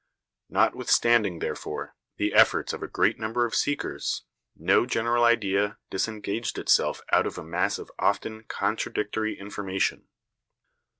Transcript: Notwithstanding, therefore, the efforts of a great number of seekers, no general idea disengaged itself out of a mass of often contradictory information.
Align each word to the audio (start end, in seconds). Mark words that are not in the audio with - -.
Notwithstanding, 0.49 1.37
therefore, 1.37 1.95
the 2.17 2.33
efforts 2.33 2.73
of 2.73 2.81
a 2.81 2.87
great 2.87 3.19
number 3.19 3.45
of 3.45 3.53
seekers, 3.53 4.23
no 4.55 4.87
general 4.87 5.23
idea 5.23 5.77
disengaged 5.91 6.57
itself 6.57 7.01
out 7.11 7.27
of 7.27 7.37
a 7.37 7.43
mass 7.43 7.77
of 7.77 7.91
often 7.99 8.45
contradictory 8.45 9.37
information. 9.39 10.07